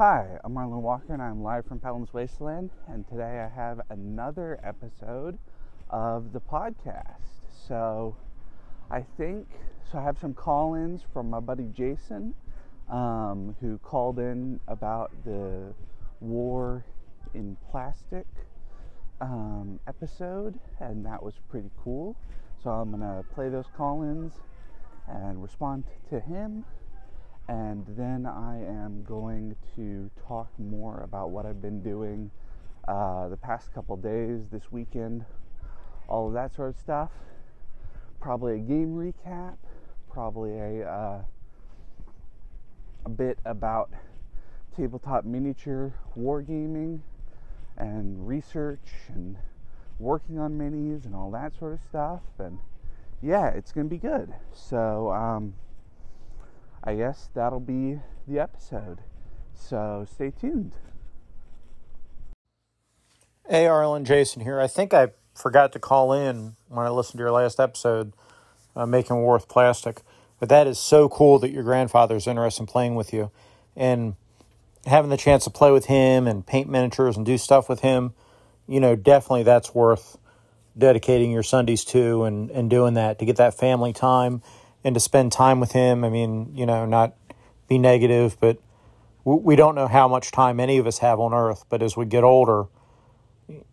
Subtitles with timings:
[0.00, 2.70] Hi, I'm Marlon Walker and I'm live from Pellam's Wasteland.
[2.88, 5.36] And today I have another episode
[5.90, 7.20] of the podcast.
[7.68, 8.16] So
[8.90, 9.46] I think,
[9.92, 12.32] so I have some call ins from my buddy Jason,
[12.88, 15.74] um, who called in about the
[16.20, 16.82] war
[17.34, 18.24] in plastic
[19.20, 22.16] um, episode, and that was pretty cool.
[22.64, 24.32] So I'm to play those call ins
[25.06, 26.64] and respond to him
[27.50, 32.30] and then I am going to talk more about what I've been doing
[32.86, 35.24] uh, the past couple days, this weekend,
[36.08, 37.10] all of that sort of stuff.
[38.20, 39.56] Probably a game recap,
[40.12, 41.22] probably a, uh,
[43.04, 43.90] a bit about
[44.76, 47.00] tabletop miniature wargaming
[47.76, 49.36] and research and
[49.98, 52.22] working on minis and all that sort of stuff.
[52.38, 52.60] And
[53.20, 54.32] yeah, it's going to be good.
[54.52, 55.54] So, um,
[56.82, 58.98] I guess that'll be the episode.
[59.54, 60.72] So stay tuned.
[63.48, 64.60] Hey, Arlen, Jason here.
[64.60, 68.12] I think I forgot to call in when I listened to your last episode,
[68.74, 70.02] uh, Making War with Plastic.
[70.38, 73.30] But that is so cool that your grandfather's interested in playing with you.
[73.76, 74.14] And
[74.86, 78.14] having the chance to play with him and paint miniatures and do stuff with him,
[78.66, 80.16] you know, definitely that's worth
[80.78, 84.42] dedicating your Sundays to and, and doing that to get that family time
[84.84, 86.04] and to spend time with him.
[86.04, 87.14] I mean, you know, not
[87.68, 88.58] be negative, but
[89.24, 91.64] we don't know how much time any of us have on earth.
[91.68, 92.64] But as we get older,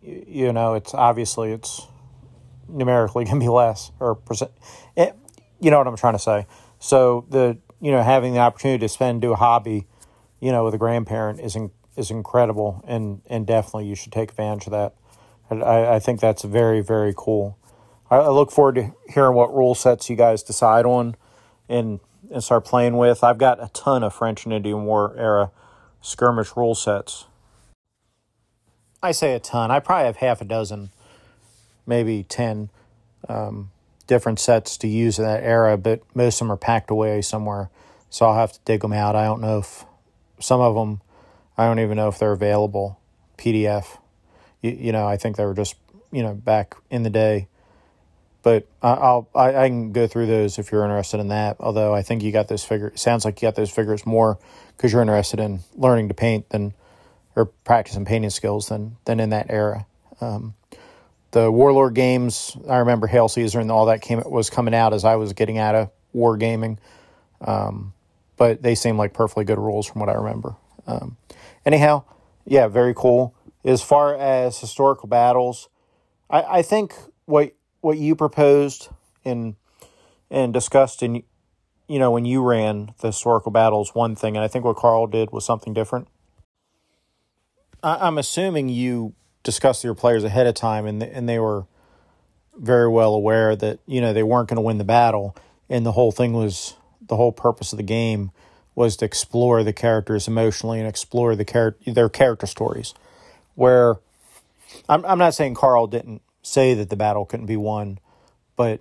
[0.02, 1.86] you know, it's obviously it's
[2.68, 4.50] numerically going to be less or percent.
[4.96, 5.14] It,
[5.60, 6.46] you know what I'm trying to say.
[6.78, 9.86] So the you know having the opportunity to spend do a hobby,
[10.40, 14.30] you know, with a grandparent is in, is incredible, and and definitely you should take
[14.30, 14.94] advantage of that.
[15.50, 17.58] I, I think that's very very cool.
[18.10, 21.16] I look forward to hearing what rule sets you guys decide on
[21.68, 23.22] and and start playing with.
[23.24, 25.50] I've got a ton of French and Indian War era
[26.00, 27.26] skirmish rule sets.
[29.02, 29.70] I say a ton.
[29.70, 30.90] I probably have half a dozen,
[31.86, 32.70] maybe ten
[33.28, 33.70] um,
[34.06, 37.70] different sets to use in that era, but most of them are packed away somewhere.
[38.10, 39.14] So I'll have to dig them out.
[39.14, 39.84] I don't know if
[40.40, 41.00] some of them,
[41.56, 42.98] I don't even know if they're available
[43.36, 43.98] PDF.
[44.62, 45.76] You, you know, I think they were just,
[46.10, 47.48] you know, back in the day
[48.48, 51.58] but I'll I, I, can go through those if you're interested in that.
[51.60, 52.98] Although I think you got those figures.
[52.98, 54.38] Sounds like you got those figures more
[54.74, 56.72] because you're interested in learning to paint than
[57.36, 59.84] or practicing painting skills than than in that era.
[60.22, 60.54] Um,
[61.32, 65.04] the Warlord games, I remember Hail Caesar and all that came was coming out as
[65.04, 66.78] I was getting out of wargaming.
[67.42, 67.92] Um,
[68.38, 70.56] but they seem like perfectly good rules from what I remember.
[70.86, 71.18] Um,
[71.66, 72.04] anyhow,
[72.46, 73.34] yeah, very cool.
[73.62, 75.68] As far as historical battles,
[76.30, 76.94] I, I think
[77.26, 78.88] what what you proposed
[79.24, 79.56] and
[80.30, 81.22] and discussed in
[81.86, 85.06] you know when you ran the historical battles one thing and i think what carl
[85.06, 86.08] did was something different?
[87.82, 91.66] I, am assuming you discussed your players ahead of time and and they were
[92.56, 95.36] very well aware that you know they weren't going to win the battle
[95.68, 98.30] and the whole thing was the whole purpose of the game
[98.74, 102.94] was to explore the characters emotionally and explore the char- their character stories.
[103.56, 103.96] Where
[104.88, 107.98] I'm, I'm not saying carl didn't say that the battle couldn't be won.
[108.56, 108.80] But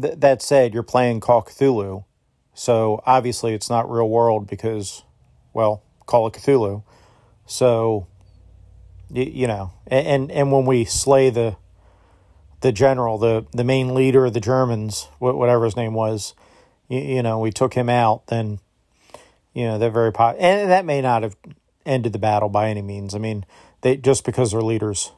[0.00, 2.04] th- that said, you're playing Call Cthulhu,
[2.54, 5.02] so obviously it's not real world because,
[5.52, 6.82] well, Call of Cthulhu.
[7.46, 8.06] So,
[9.10, 11.56] you, you know, and and when we slay the
[12.60, 16.34] the general, the the main leader of the Germans, whatever his name was,
[16.88, 18.26] you, you know, we took him out.
[18.26, 18.58] Then,
[19.54, 21.36] you know, they're very po- and that may not have
[21.86, 23.14] ended the battle by any means.
[23.14, 23.46] I mean,
[23.80, 25.12] they just because their leaders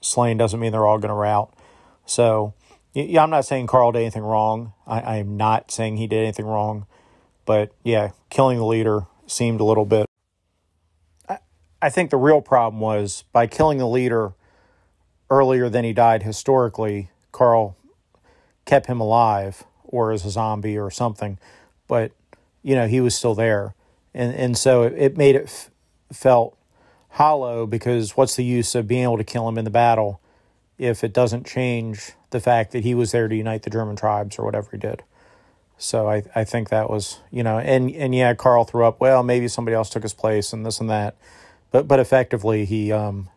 [0.00, 1.52] slain doesn't mean they're all going to rout.
[2.06, 2.54] So,
[2.94, 4.72] yeah, I'm not saying Carl did anything wrong.
[4.86, 6.86] I, I'm not saying he did anything wrong.
[7.44, 10.06] But yeah, killing the leader seemed a little bit.
[11.28, 11.38] I,
[11.80, 14.32] I think the real problem was by killing the leader
[15.30, 17.76] earlier than he died historically, Carl
[18.64, 21.38] kept him alive or as a zombie or something.
[21.86, 22.12] But,
[22.62, 23.74] you know, he was still there.
[24.12, 25.70] And, and so it, it made it f-
[26.12, 26.57] felt
[27.18, 30.20] hollow because what's the use of being able to kill him in the battle
[30.78, 34.38] if it doesn't change the fact that he was there to unite the German tribes
[34.38, 35.02] or whatever he did.
[35.78, 39.24] So I, I think that was, you know, and, and yeah, Carl threw up, well,
[39.24, 41.16] maybe somebody else took his place and this and that.
[41.72, 43.28] But, but effectively he, um,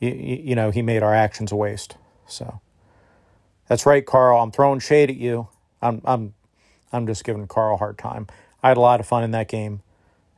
[0.00, 1.96] you, you know, he made our actions a waste.
[2.26, 2.60] So
[3.68, 4.42] that's right, Carl.
[4.42, 5.46] I'm throwing shade at you.
[5.80, 6.34] I'm, I'm,
[6.92, 8.26] I'm just giving Carl a hard time.
[8.64, 9.82] I had a lot of fun in that game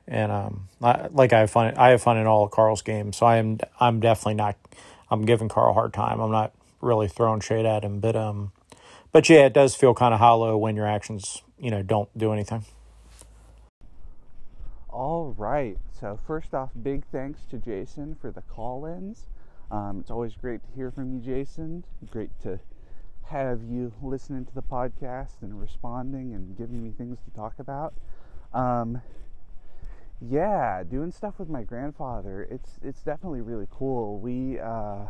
[0.08, 1.74] and um, I, like I have fun.
[1.76, 3.58] I have fun in all of Carl's games, so I am.
[3.80, 4.56] I'm definitely not.
[5.10, 6.20] I'm giving Carl a hard time.
[6.20, 8.52] I'm not really throwing shade at him, but um,
[9.12, 12.32] but yeah, it does feel kind of hollow when your actions, you know, don't do
[12.32, 12.64] anything.
[14.88, 15.78] All right.
[15.98, 19.26] So, first off, big thanks to Jason for the call ins.
[19.70, 21.84] Um, it's always great to hear from you, Jason.
[22.10, 22.60] Great to
[23.24, 27.94] have you listening to the podcast and responding and giving me things to talk about.
[28.52, 29.00] Um,
[30.20, 32.46] yeah, doing stuff with my grandfather.
[32.50, 34.18] It's it's definitely really cool.
[34.18, 35.06] We uh,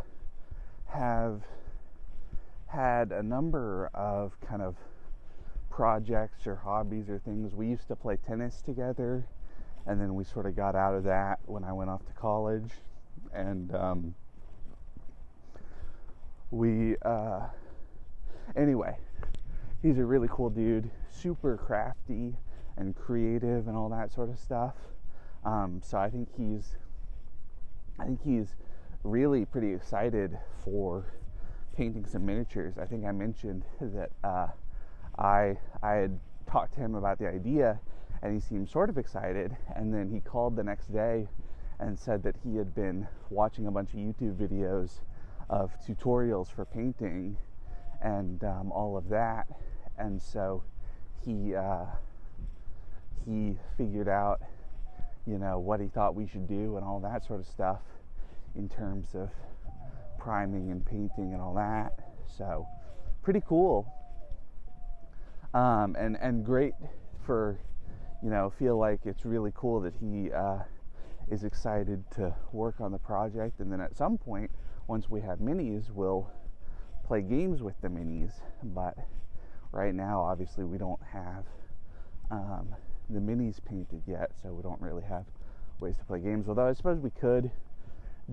[0.87, 1.43] have
[2.67, 4.75] had a number of kind of
[5.69, 7.55] projects or hobbies or things.
[7.55, 9.25] We used to play tennis together,
[9.85, 12.71] and then we sort of got out of that when I went off to college,
[13.33, 14.15] and um,
[16.51, 17.41] we uh,
[18.55, 18.97] anyway.
[19.83, 22.35] He's a really cool dude, super crafty
[22.75, 24.73] and creative and all that sort of stuff.
[25.47, 26.75] Um, so I think he's,
[27.97, 28.55] I think he's
[29.03, 31.05] really pretty excited for
[31.77, 32.77] painting some miniatures.
[32.77, 34.47] I think I mentioned that uh,
[35.17, 36.19] I I had
[36.51, 37.79] talked to him about the idea,
[38.21, 39.55] and he seemed sort of excited.
[39.73, 41.29] And then he called the next day
[41.79, 44.99] and said that he had been watching a bunch of YouTube videos
[45.49, 47.37] of tutorials for painting
[48.01, 49.47] and um, all of that.
[49.97, 50.63] And so
[51.23, 51.85] he uh,
[53.25, 54.41] he figured out,
[55.27, 57.81] you know, what he thought we should do and all that sort of stuff
[58.55, 59.29] in terms of
[60.17, 61.99] priming and painting and all that.
[62.37, 62.65] So
[63.21, 63.91] pretty cool.
[65.53, 66.73] Um, and and great
[67.25, 67.59] for
[68.23, 70.59] you know feel like it's really cool that he uh,
[71.29, 73.59] is excited to work on the project.
[73.59, 74.49] And then at some point
[74.87, 76.31] once we have minis we'll
[77.05, 78.33] play games with the minis.
[78.63, 78.95] But
[79.71, 81.43] right now obviously we don't have
[82.31, 82.75] um,
[83.09, 85.25] the minis painted yet so we don't really have
[85.79, 87.49] ways to play games although i suppose we could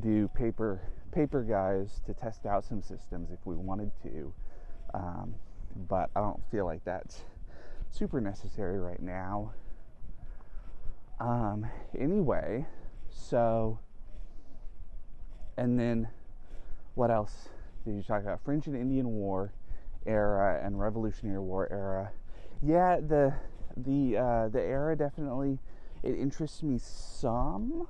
[0.00, 0.80] do paper
[1.12, 4.32] paper guys to test out some systems if we wanted to
[4.94, 5.34] um,
[5.88, 7.22] but I don't feel like that's
[7.90, 9.52] super necessary right now.
[11.20, 11.66] Um,
[11.98, 12.66] anyway,
[13.10, 13.78] so,
[15.56, 16.08] and then
[16.94, 17.48] what else
[17.84, 18.40] did you talk about?
[18.44, 19.52] French and Indian War
[20.06, 22.12] era and Revolutionary War era.
[22.62, 23.34] Yeah, the
[23.76, 25.58] the uh, the era definitely
[26.02, 27.88] it interests me some.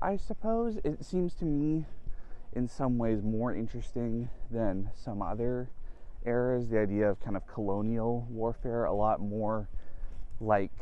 [0.00, 1.86] I suppose it seems to me
[2.52, 5.70] in some ways more interesting than some other
[6.24, 9.68] eras, the idea of kind of colonial warfare, a lot more
[10.40, 10.72] like,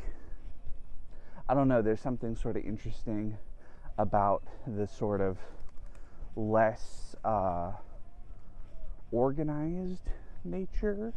[1.49, 3.39] I don't know, there's something sort of interesting
[3.99, 5.39] about the sort of
[6.37, 7.73] less uh,
[9.11, 10.09] organized
[10.45, 11.13] nature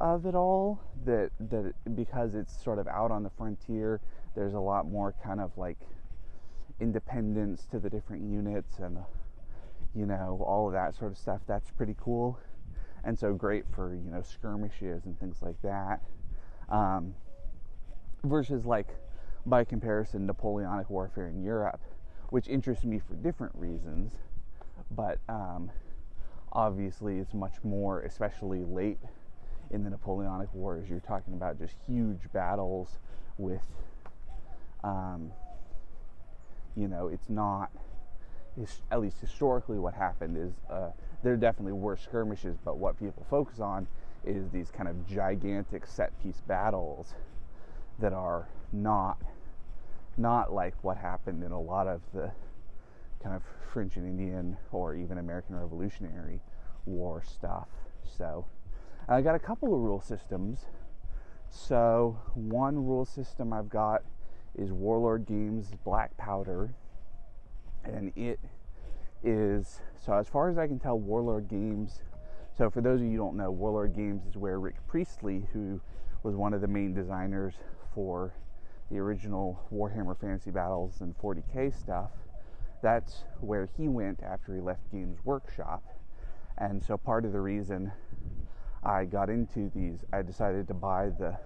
[0.00, 4.00] of it all that that because it's sort of out on the frontier
[4.34, 5.78] there's a lot more kind of like
[6.80, 8.98] independence to the different units and
[9.94, 12.38] you know all of that sort of stuff that's pretty cool
[13.04, 16.00] and so great for you know skirmishes and things like that.
[16.68, 17.14] Um,
[18.24, 18.88] versus like
[19.46, 21.80] by comparison Napoleonic warfare in Europe,
[22.30, 24.12] which interests me for different reasons,
[24.90, 25.70] but um,
[26.52, 28.98] obviously it's much more, especially late
[29.70, 30.88] in the Napoleonic Wars.
[30.88, 32.98] You're talking about just huge battles
[33.38, 33.66] with,
[34.82, 35.32] um,
[36.76, 37.70] you know, it's not.
[38.92, 40.90] At least historically, what happened is uh,
[41.24, 43.88] there definitely were skirmishes, but what people focus on
[44.24, 47.14] is these kind of gigantic set piece battles
[47.98, 49.18] that are not
[50.16, 52.30] not like what happened in a lot of the
[53.22, 53.42] kind of
[53.72, 56.40] French and Indian or even American Revolutionary
[56.86, 57.66] War stuff.
[58.16, 58.46] So
[59.06, 60.64] I got a couple of rule systems.
[61.50, 64.02] So one rule system I've got
[64.54, 66.74] is Warlord Games Black Powder,
[67.84, 68.40] and it
[69.22, 72.00] is so as far as I can tell, Warlord Games.
[72.56, 75.82] So for those of you who don't know, Warlord Games is where Rick Priestley, who
[76.22, 77.54] was one of the main designers
[77.94, 78.32] for
[78.90, 82.10] the original Warhammer Fantasy Battles and 40k stuff,
[82.82, 85.82] that's where he went after he left Games Workshop.
[86.56, 87.92] And so part of the reason
[88.84, 91.36] I got into these, I decided to buy the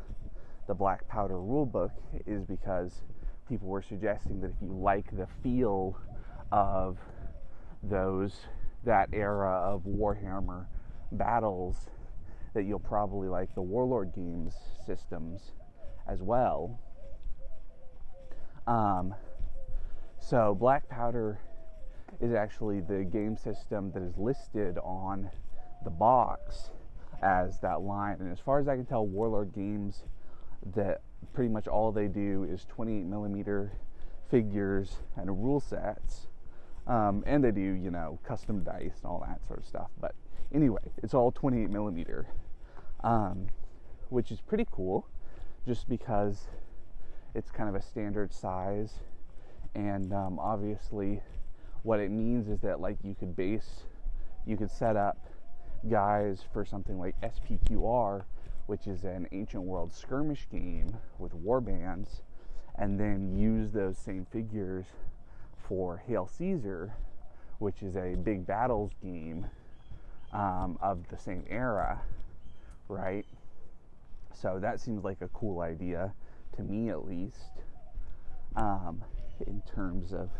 [0.68, 1.92] the Black Powder rulebook
[2.26, 3.02] is because
[3.48, 5.98] people were suggesting that if you like the feel
[6.52, 6.98] of
[7.82, 8.40] those
[8.84, 10.66] that era of Warhammer
[11.12, 11.86] battles
[12.52, 14.54] that you'll probably like the Warlord games
[14.84, 15.52] systems
[16.06, 16.78] as well.
[18.66, 19.14] Um,
[20.18, 21.40] so Black Powder
[22.20, 25.30] is actually the game system that is listed on
[25.84, 26.70] the box
[27.22, 28.16] as that line.
[28.20, 30.04] And as far as I can tell, Warlord Games
[30.74, 33.72] that pretty much all they do is 28 millimeter
[34.30, 36.26] figures and rule sets.
[36.86, 39.90] Um, and they do, you know, custom dice and all that sort of stuff.
[40.00, 40.14] But
[40.52, 42.28] anyway, it's all 28 millimeter,
[43.04, 43.48] um,
[44.08, 45.06] which is pretty cool
[45.66, 46.46] just because
[47.34, 48.94] it's kind of a standard size,
[49.74, 51.20] and um, obviously,
[51.82, 53.84] what it means is that like you could base,
[54.46, 55.27] you could set up
[55.88, 58.24] guys for something like SPQR,
[58.66, 62.22] which is an ancient world skirmish game with war bands,
[62.76, 64.86] and then use those same figures
[65.68, 66.92] for Hail Caesar,
[67.58, 69.46] which is a big battles game
[70.32, 72.00] um, of the same era,
[72.88, 73.26] right?
[74.32, 76.12] So that seems like a cool idea
[76.56, 77.50] to me, at least,
[78.56, 79.02] um,
[79.46, 80.30] in terms of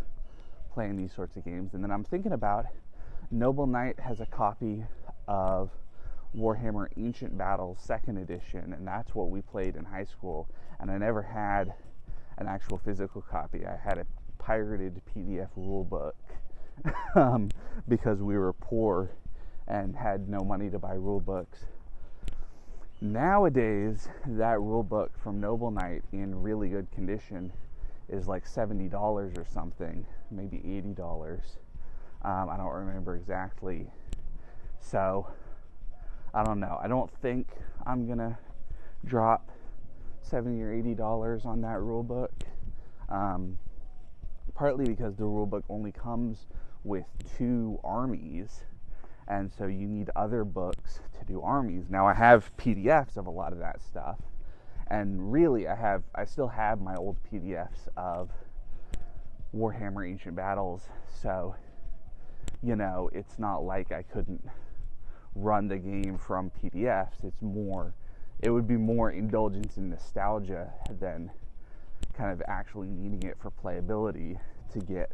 [0.73, 1.75] playing these sorts of games.
[1.75, 2.67] And then I'm thinking about
[3.31, 4.85] Noble Knight has a copy
[5.29, 5.71] of
[6.37, 10.49] Warhammer Ancient Battles Second Edition, and that's what we played in high school.
[10.81, 11.75] And I never had
[12.39, 13.65] an actual physical copy.
[13.65, 14.07] I had a
[14.39, 16.13] pirated PDF rulebook
[17.15, 17.51] um,
[17.87, 19.11] because we were poor
[19.67, 21.67] and had no money to buy rule books.
[23.01, 27.53] Nowadays, that rule book from Noble Knight in really good condition
[28.09, 28.93] is like $70
[29.39, 31.41] or something, maybe $80.
[32.23, 33.87] Um, I don't remember exactly.
[34.81, 35.29] So,
[36.33, 36.79] I don't know.
[36.83, 37.49] I don't think
[37.87, 38.39] I'm going to
[39.05, 39.51] drop
[40.23, 42.33] 70 or $80 on that rule book.
[43.09, 43.59] Um,
[44.55, 46.47] partly because the rule book only comes
[46.85, 47.07] with
[47.37, 48.65] two armies
[49.29, 51.85] and so you need other books to do armies.
[51.91, 54.19] Now I have PDFs of a lot of that stuff,
[54.89, 58.31] and really I have I still have my old PDFs of
[59.55, 60.89] Warhammer Ancient Battles,
[61.23, 61.55] so
[62.63, 64.43] you know it's not like I couldn't
[65.39, 67.25] run the game from PDFs.
[67.25, 67.95] It's more
[68.41, 71.31] it would be more indulgence in nostalgia than
[72.17, 74.39] kind of actually needing it for playability
[74.73, 75.11] to get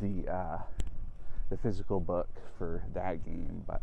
[0.00, 0.58] the uh,
[1.50, 3.64] the physical book for that game.
[3.66, 3.82] But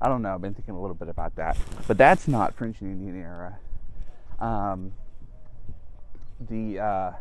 [0.00, 0.34] I don't know.
[0.34, 1.56] I've been thinking a little bit about that.
[1.86, 3.58] But that's not French and Indian era.
[4.38, 4.92] Um,
[6.40, 7.12] the uh,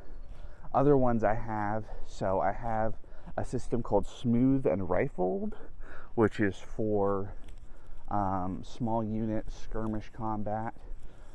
[0.73, 2.95] other ones I have, so I have
[3.37, 5.55] a system called Smooth and Rifled,
[6.15, 7.31] which is for
[8.13, 10.75] um, small unit skirmish combat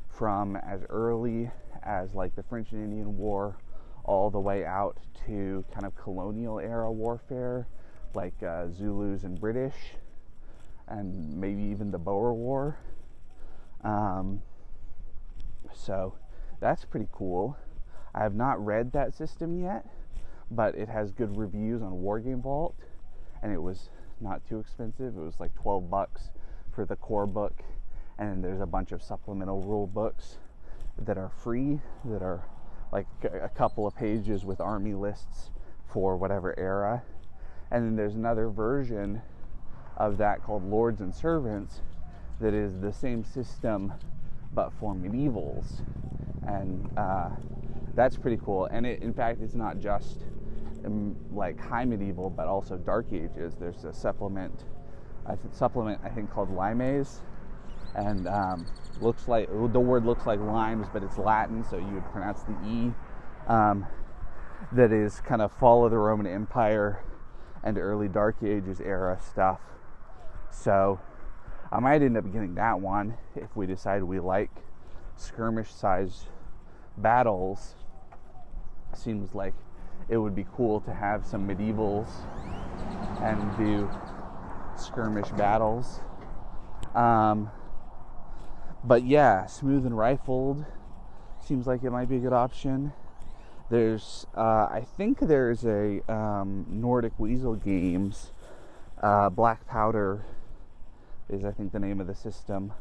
[0.09, 1.51] from as early
[1.83, 3.57] as like the French and Indian War
[4.05, 7.67] all the way out to kind of colonial era warfare
[8.15, 9.75] like uh, Zulus and British,
[10.87, 12.79] and maybe even the Boer War.
[13.85, 14.41] Um,
[15.75, 16.15] so
[16.61, 17.57] that's pretty cool.
[18.15, 19.85] I have not read that system yet,
[20.51, 22.75] but it has good reviews on Wargame Vault,
[23.43, 25.17] and it was not too expensive.
[25.17, 26.31] It was like 12 bucks
[26.79, 27.63] for the core book,
[28.19, 30.39] and there's a bunch of supplemental rule books
[30.97, 32.45] that are free, that are
[32.93, 35.51] like a couple of pages with army lists
[35.89, 37.03] for whatever era
[37.71, 39.21] and then there's another version
[39.97, 41.81] of that called Lords and Servants
[42.41, 43.93] that is the same system
[44.55, 45.83] but for medievals.
[46.47, 47.31] And uh,
[47.95, 48.67] that's pretty cool.
[48.67, 50.25] And it, in fact, it's not just
[50.85, 53.55] um, like high medieval, but also dark ages.
[53.61, 54.65] There's a supplement,
[55.29, 57.21] a supplement I think called Limes,
[57.95, 58.67] and um,
[59.01, 62.57] looks like the word looks like limes, but it's Latin, so you would pronounce the
[62.67, 62.93] e.
[63.47, 63.87] Um,
[64.73, 67.03] that is kind of fall of the Roman Empire
[67.63, 69.61] and early Dark Ages era stuff.
[70.51, 71.01] So
[71.71, 74.51] I might end up getting that one if we decide we like
[75.17, 76.27] skirmish size
[76.97, 77.75] battles.
[78.95, 79.55] Seems like
[80.09, 82.09] it would be cool to have some medievals
[83.23, 83.89] and do
[84.79, 86.01] skirmish battles.
[86.95, 87.51] Um,
[88.85, 90.65] but yeah, smooth and rifled
[91.45, 92.93] seems like it might be a good option.
[93.71, 98.33] There's, uh, I think there's a um, Nordic Weasel Games.
[99.03, 100.25] Uh, Black Powder
[101.29, 102.73] is, I think, the name of the system,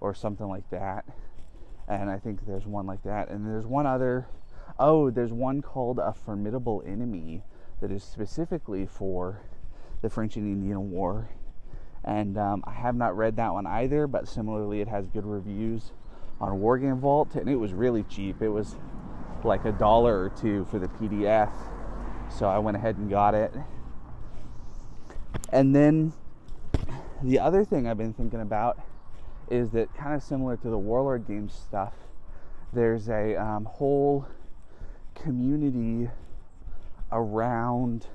[0.00, 1.04] or something like that.
[1.86, 3.28] And I think there's one like that.
[3.28, 4.26] And there's one other.
[4.78, 7.42] Oh, there's one called A Formidable Enemy
[7.80, 9.40] that is specifically for
[10.02, 11.28] the French and Indian War.
[12.04, 15.92] And um, I have not read that one either, but similarly, it has good reviews
[16.40, 18.42] on Wargame Vault, and it was really cheap.
[18.42, 18.76] It was
[19.42, 21.52] like a dollar or two for the PDF.
[22.30, 23.52] So I went ahead and got it.
[25.52, 26.12] And then
[27.22, 28.80] the other thing I've been thinking about
[29.50, 31.94] is that kind of similar to the Warlord Games stuff,
[32.72, 34.26] there's a um, whole
[35.14, 36.10] community
[37.12, 38.06] around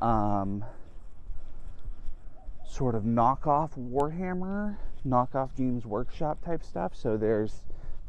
[0.00, 0.64] um,
[2.76, 6.92] sort of knockoff Warhammer, knockoff Games Workshop type stuff.
[6.94, 7.62] So there's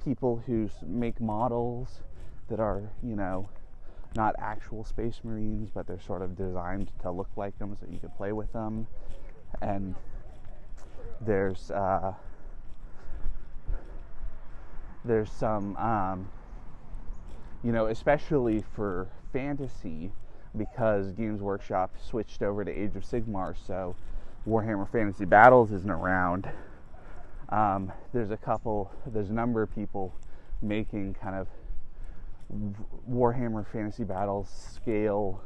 [0.03, 2.01] people who make models
[2.49, 3.47] that are, you know,
[4.15, 7.99] not actual space marines, but they're sort of designed to look like them so you
[7.99, 8.87] can play with them.
[9.61, 9.95] And
[11.21, 12.13] there's uh,
[15.05, 16.27] there's some um,
[17.63, 20.11] you know, especially for fantasy,
[20.57, 23.95] because Games Workshop switched over to Age of Sigmar, so
[24.47, 26.49] Warhammer Fantasy Battles isn't around.
[27.49, 30.15] Um, there's a couple, there's a number of people
[30.61, 31.47] making kind of
[33.09, 35.41] Warhammer Fantasy Battles scale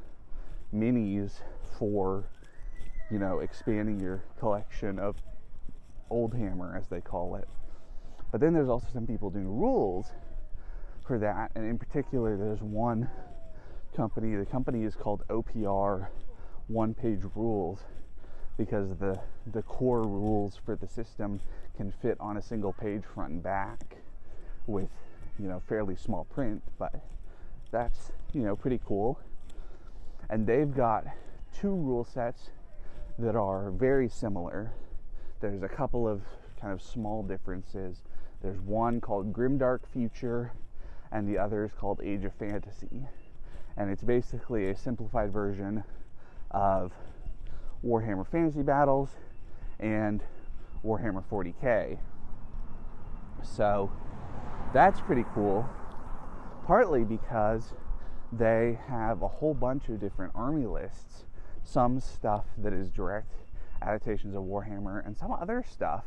[0.72, 1.32] minis
[1.80, 2.26] for,
[3.10, 5.16] you know, expanding your collection of
[6.12, 7.48] Old Hammer, as they call it.
[8.32, 10.12] But then there's also some people doing rules
[11.08, 13.10] for that, and in particular, there's one
[13.96, 14.36] company.
[14.36, 16.10] The company is called OPR
[16.68, 17.80] One Page Rules
[18.58, 19.20] because the
[19.54, 21.40] the core rules for the system
[21.78, 23.98] can fit on a single page front and back
[24.68, 24.90] with
[25.40, 27.02] you know fairly small print but
[27.72, 29.20] that's you know pretty cool.
[30.30, 31.06] And they've got
[31.58, 32.52] two rule sets
[33.18, 34.72] that are very similar.
[35.40, 36.22] There's a couple of
[36.60, 38.04] kind of small differences.
[38.42, 40.52] There's one called grimdark future
[41.12, 43.08] and the other is called age of fantasy.
[43.76, 45.84] And it's basically a simplified version
[46.52, 46.92] of
[47.86, 49.10] warhammer fantasy battles
[49.80, 50.24] and
[50.84, 51.98] warhammer 40k
[53.44, 53.92] so
[54.74, 55.68] that's pretty cool.
[56.66, 57.74] Partly because
[58.32, 61.26] they have a whole bunch of different army lists,
[61.64, 63.34] some stuff that is direct
[63.82, 66.06] adaptations of Warhammer, and some other stuff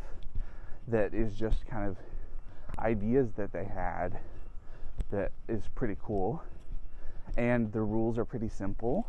[0.89, 1.97] that is just kind of
[2.79, 4.19] ideas that they had
[5.11, 6.43] that is pretty cool.
[7.37, 9.09] And the rules are pretty simple,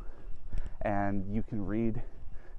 [0.81, 2.01] and you can read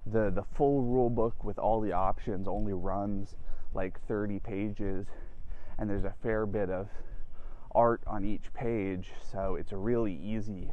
[0.06, 3.34] the the full rule book with all the options only runs
[3.74, 5.06] like 30 pages
[5.78, 6.88] and there's a fair bit of
[7.76, 10.70] art on each page, so it's a really easy,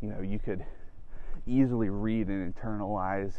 [0.00, 0.64] you know, you could
[1.46, 3.34] easily read and internalize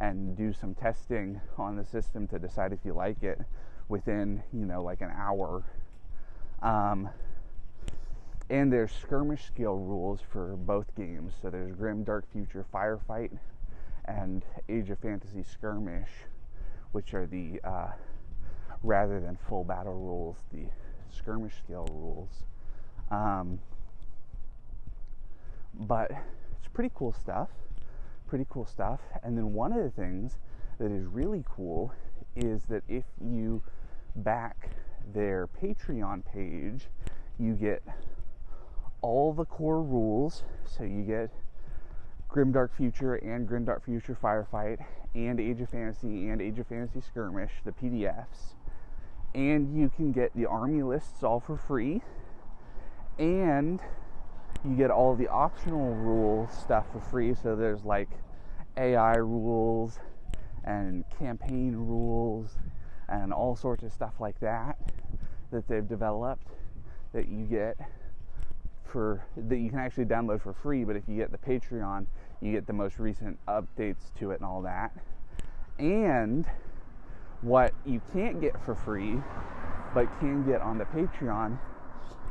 [0.00, 3.40] and do some testing on the system to decide if you like it
[3.88, 5.62] within, you know, like an hour.
[6.60, 7.08] Um,
[8.50, 11.34] and there's skirmish skill rules for both games.
[11.40, 13.30] So there's Grim Dark Future Firefight
[14.06, 16.10] and Age of Fantasy Skirmish,
[16.92, 17.92] which are the uh,
[18.82, 20.66] rather than full battle rules, the
[21.10, 22.44] skirmish scale rules.
[23.10, 23.60] Um,
[25.74, 26.10] but
[26.58, 27.48] it's pretty cool stuff.
[28.28, 29.00] Pretty cool stuff.
[29.22, 30.38] And then one of the things
[30.78, 31.92] that is really cool
[32.36, 33.62] is that if you
[34.16, 34.70] back
[35.12, 36.88] their Patreon page,
[37.38, 37.82] you get
[39.00, 40.42] all the core rules.
[40.66, 41.30] So you get
[42.34, 47.52] Grimdark Future and Grimdark Future Firefight and Age of Fantasy and Age of Fantasy Skirmish,
[47.64, 48.54] the PDFs
[49.34, 52.02] and you can get the army lists all for free.
[53.18, 53.80] And
[54.64, 57.34] you get all the optional rule stuff for free.
[57.34, 58.08] So there's like
[58.76, 59.98] ai rules
[60.64, 62.56] and campaign rules
[63.08, 64.78] and all sorts of stuff like that
[65.52, 66.48] that they've developed
[67.12, 67.76] that you get
[68.84, 70.84] for that you can actually download for free.
[70.84, 72.06] But if you get the patreon
[72.44, 74.92] you get the most recent updates to it and all that.
[75.78, 76.46] And
[77.40, 79.16] what you can't get for free,
[79.94, 81.58] but can get on the Patreon,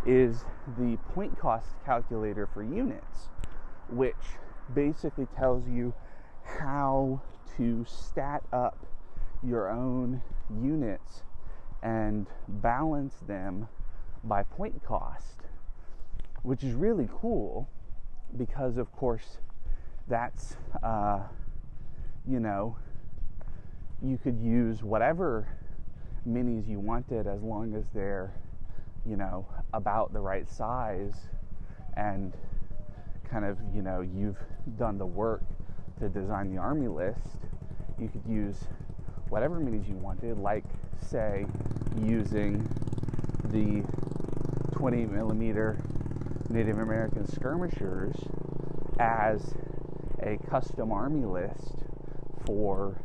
[0.06, 0.46] is
[0.78, 3.30] the point cost calculator for units,
[3.90, 4.16] which
[4.74, 5.94] basically tells you
[6.44, 7.22] how
[7.58, 8.86] to stat up
[9.42, 10.22] your own
[10.62, 11.24] units
[11.82, 13.68] and balance them
[14.24, 15.42] by point cost,
[16.44, 17.68] which is really cool
[18.38, 19.38] because, of course,
[20.08, 21.20] that's, uh,
[22.28, 22.78] you know,
[24.02, 25.48] you could use whatever
[26.28, 28.34] minis you wanted as long as they're,
[29.06, 31.14] you know, about the right size
[31.96, 32.34] and
[33.30, 34.38] kind of, you know, you've
[34.78, 35.42] done the work
[36.00, 37.38] to design the army list.
[38.00, 38.66] You could use
[39.30, 40.66] whatever minis you wanted, like,
[41.02, 41.46] say,
[42.02, 42.68] using
[43.46, 43.84] the
[44.74, 45.78] 20 millimeter
[46.50, 48.16] Native American skirmishers
[49.00, 49.54] as
[50.24, 51.76] a custom army list
[52.46, 52.96] for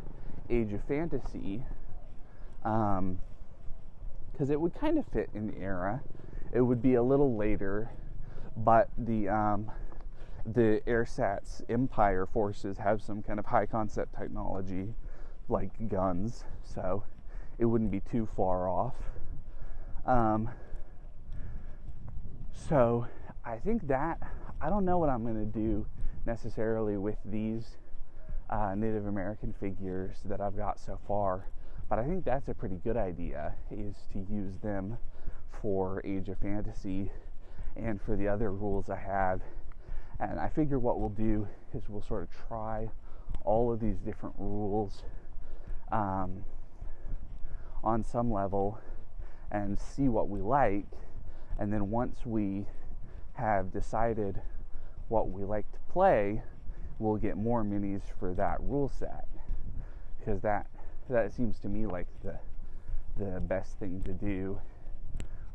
[0.48, 1.62] Age of Fantasy,
[2.62, 3.20] because um,
[4.38, 6.02] it would kind of fit in the era.
[6.52, 7.90] It would be a little later,
[8.56, 9.70] but the um,
[10.46, 14.94] the AirSats Empire forces have some kind of high concept technology,
[15.48, 17.04] like guns, so
[17.58, 18.94] it wouldn't be too far off.
[20.06, 20.50] Um,
[22.52, 23.06] so
[23.44, 24.18] I think that
[24.60, 25.86] I don't know what I'm to do
[26.28, 27.78] necessarily with these
[28.50, 31.46] uh, Native American figures that I've got so far.
[31.88, 34.98] But I think that's a pretty good idea is to use them
[35.62, 37.10] for Age of Fantasy
[37.76, 39.40] and for the other rules I have.
[40.20, 42.90] And I figure what we'll do is we'll sort of try
[43.44, 45.04] all of these different rules
[45.90, 46.44] um,
[47.82, 48.78] on some level
[49.50, 50.84] and see what we like.
[51.58, 52.66] And then once we
[53.32, 54.42] have decided
[55.08, 56.42] what we like to play,
[56.98, 59.26] we'll get more minis for that rule set
[60.18, 60.66] because that
[61.08, 62.38] that seems to me like the
[63.16, 64.60] the best thing to do,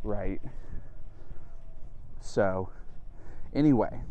[0.03, 0.41] right?
[2.19, 2.69] So,
[3.53, 4.01] anyway,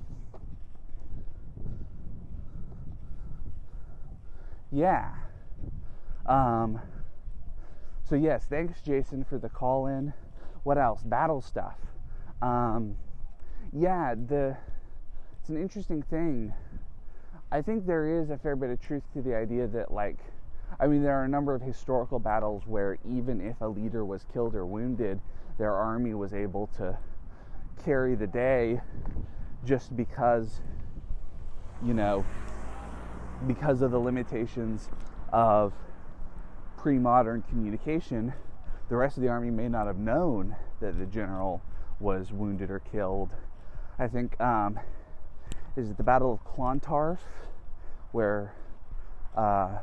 [4.70, 5.14] yeah.
[6.26, 6.80] Um,
[8.04, 10.12] so yes, thanks Jason for the call in.
[10.62, 11.02] What else?
[11.02, 11.78] Battle stuff.
[12.40, 12.96] Um,
[13.72, 14.56] yeah, the
[15.42, 16.54] it's an interesting thing.
[17.50, 20.18] I think there is a fair bit of truth to the idea that like
[20.78, 24.24] I mean there are a number of historical battles where even if a leader was
[24.32, 25.20] killed or wounded,
[25.58, 26.96] their army was able to
[27.84, 28.82] carry the day
[29.66, 30.60] just because
[31.84, 32.24] you know
[33.48, 34.90] because of the limitations
[35.32, 35.72] of
[36.76, 38.32] pre modern communication,
[38.88, 41.62] the rest of the army may not have known that the general
[41.98, 43.30] was wounded or killed.
[43.98, 44.78] I think, um,
[45.76, 47.20] is the Battle of Clontarf,
[48.12, 48.54] where
[49.36, 49.78] uh,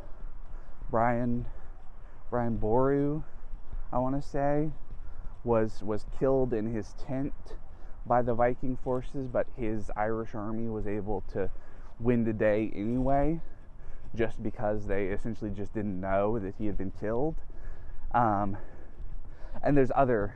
[0.92, 1.46] Brian
[2.30, 3.24] Brian Boru,
[3.92, 4.70] I want to say,
[5.44, 7.34] was was killed in his tent
[8.06, 11.50] by the Viking forces, but his Irish army was able to
[12.00, 13.42] win the day anyway
[14.16, 17.36] just because they essentially just didn't know that he had been killed.
[18.14, 18.58] Um,
[19.64, 20.36] and there's other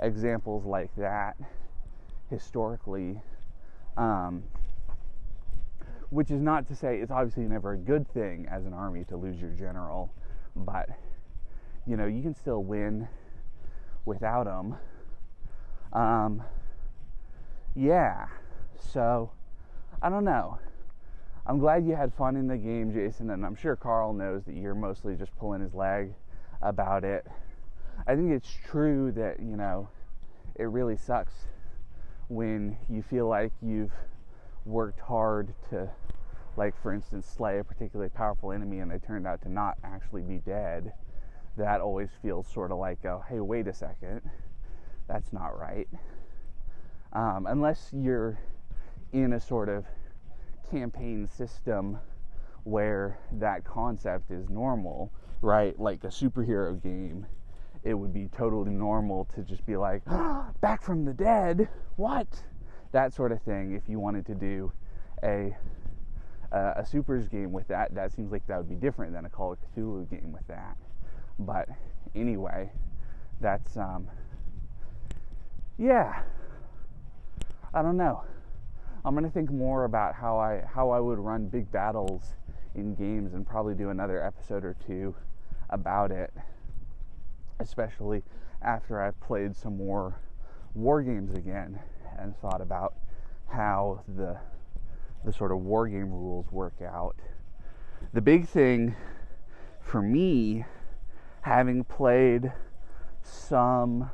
[0.00, 1.36] examples like that
[2.30, 3.20] historically,
[3.98, 4.44] um,
[6.10, 9.16] which is not to say it's obviously never a good thing as an army to
[9.16, 10.10] lose your general,
[10.56, 10.88] but
[11.86, 13.08] you know you can still win
[14.06, 14.76] without them.
[15.92, 16.42] Um,
[17.74, 18.28] yeah,
[18.78, 19.30] so
[20.00, 20.58] I don't know.
[21.46, 24.54] I'm glad you had fun in the game, Jason, and I'm sure Carl knows that
[24.54, 26.12] you're mostly just pulling his leg
[26.60, 27.26] about it.
[28.06, 29.88] I think it's true that, you know,
[30.56, 31.32] it really sucks
[32.28, 33.92] when you feel like you've
[34.64, 35.88] worked hard to,
[36.56, 40.22] like, for instance, slay a particularly powerful enemy and they turned out to not actually
[40.22, 40.92] be dead.
[41.56, 44.20] That always feels sort of like, oh, hey, wait a second,
[45.08, 45.88] that's not right.
[47.12, 48.38] Um, unless you're
[49.12, 49.86] in a sort of
[50.70, 51.98] campaign system
[52.64, 55.10] where that concept is normal,
[55.40, 55.78] right?
[55.80, 57.26] Like a superhero game,
[57.88, 62.44] it would be totally normal to just be like, ah, back from the dead, what?
[62.92, 63.72] That sort of thing.
[63.72, 64.72] If you wanted to do
[65.22, 65.56] a
[66.50, 69.52] a supers game with that, that seems like that would be different than a Call
[69.52, 70.76] of Cthulhu game with that.
[71.38, 71.68] But
[72.14, 72.70] anyway,
[73.40, 74.08] that's um,
[75.78, 76.22] yeah.
[77.74, 78.24] I don't know.
[79.04, 82.34] I'm gonna think more about how I how I would run big battles
[82.74, 85.14] in games and probably do another episode or two
[85.70, 86.32] about it,
[87.60, 88.22] especially
[88.62, 90.20] after I've played some more
[90.74, 91.78] war games again
[92.18, 92.94] and thought about
[93.48, 94.38] how the
[95.24, 97.16] the sort of war game rules work out.
[98.12, 98.94] The big thing
[99.80, 100.64] for me,
[101.42, 102.52] having played
[103.22, 104.10] some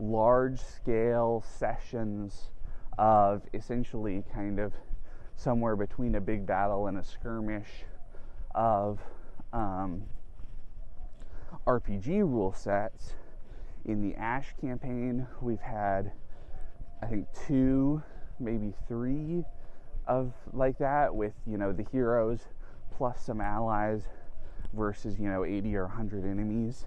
[0.00, 2.50] large scale sessions
[2.98, 4.72] of essentially kind of
[5.36, 7.84] somewhere between a big battle and a skirmish
[8.54, 9.00] of
[9.52, 10.02] um,
[11.66, 13.14] RPG rule sets.
[13.84, 16.12] In the Ash campaign, we've had,
[17.02, 18.02] I think, two,
[18.40, 19.44] maybe three
[20.06, 22.40] of like that with, you know, the heroes
[22.96, 24.02] plus some allies
[24.72, 26.86] versus, you know, 80 or 100 enemies.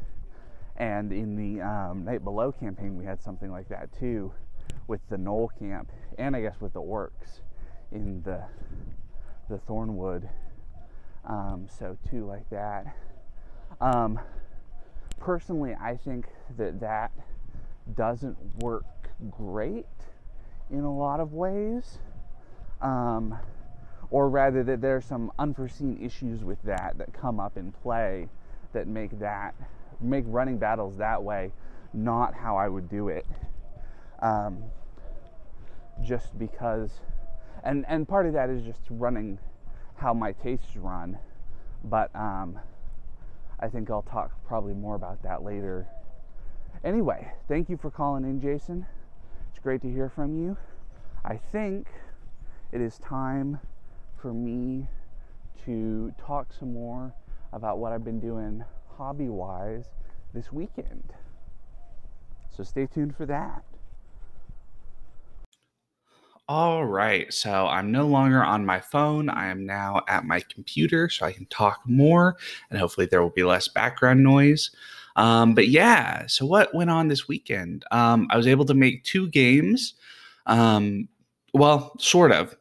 [0.75, 4.31] And in the um, Night Below campaign, we had something like that too
[4.87, 7.41] with the Gnoll camp, and I guess with the orcs
[7.91, 8.43] in the
[9.49, 10.29] the Thornwood.
[11.25, 12.95] Um, so two like that.
[13.79, 14.19] Um,
[15.19, 16.27] personally, I think
[16.57, 17.11] that that
[17.95, 18.85] doesn't work
[19.31, 19.85] great
[20.69, 21.99] in a lot of ways.
[22.81, 23.37] Um,
[24.09, 28.29] or rather, that there are some unforeseen issues with that that come up in play
[28.73, 29.55] that make that
[29.99, 31.51] make running battles that way
[31.93, 33.25] not how I would do it
[34.19, 34.63] um,
[36.03, 36.91] just because,
[37.63, 39.39] and and part of that is just running
[39.95, 41.17] how my tastes run,
[41.83, 42.59] but um,
[43.59, 45.87] I think I'll talk probably more about that later.
[46.83, 48.85] Anyway, thank you for calling in, Jason.
[49.49, 50.57] It's great to hear from you.
[51.25, 51.87] I think
[52.71, 53.59] it is time
[54.21, 54.87] for me
[55.65, 57.13] to talk some more
[57.51, 58.63] about what I've been doing
[58.97, 59.85] hobby wise
[60.33, 61.13] this weekend.
[62.49, 63.63] So stay tuned for that.
[66.49, 69.29] All right, so I'm no longer on my phone.
[69.29, 72.37] I am now at my computer so I can talk more
[72.69, 74.71] and hopefully there will be less background noise.
[75.17, 77.83] Um, but yeah, so what went on this weekend?
[77.91, 79.95] Um, I was able to make two games.
[80.45, 81.09] Um,
[81.53, 82.55] well, sort of,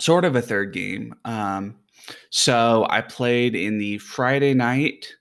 [0.00, 1.14] sort of a third game.
[1.24, 1.76] Um,
[2.30, 5.14] so I played in the Friday night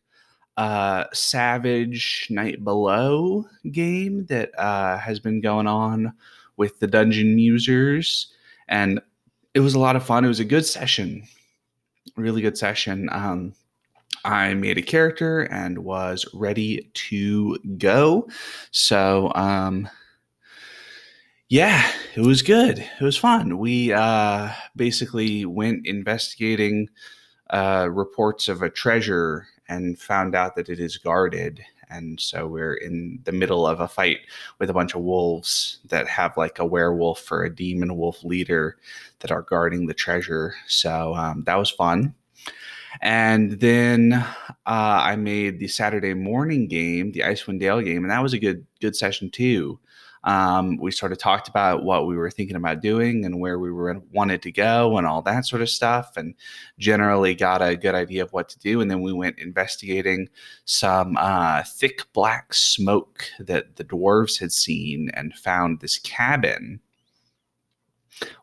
[0.55, 6.13] uh, Savage Night Below game that uh, has been going on
[6.57, 8.27] with the Dungeon Musers,
[8.67, 8.99] and
[9.53, 10.25] it was a lot of fun.
[10.25, 11.23] It was a good session,
[12.15, 13.09] really good session.
[13.11, 13.53] Um,
[14.25, 18.27] I made a character and was ready to go.
[18.71, 19.87] So, um,
[21.49, 22.79] yeah, it was good.
[22.79, 23.57] It was fun.
[23.57, 26.89] We uh, basically went investigating
[27.51, 31.63] uh, reports of a treasure and found out that it is guarded.
[31.89, 34.19] And so we're in the middle of a fight
[34.59, 38.77] with a bunch of wolves that have like a werewolf or a demon wolf leader
[39.19, 40.53] that are guarding the treasure.
[40.67, 42.13] So um, that was fun.
[43.01, 44.25] And then uh,
[44.65, 48.65] I made the Saturday morning game, the Icewind Dale game, and that was a good
[48.81, 49.79] good session too.
[50.27, 53.71] Um, we sort of talked about what we were thinking about doing and where we
[53.71, 56.35] were wanted to go and all that sort of stuff, and
[56.77, 58.81] generally got a good idea of what to do.
[58.81, 60.27] And then we went investigating
[60.65, 66.81] some uh, thick black smoke that the dwarves had seen and found this cabin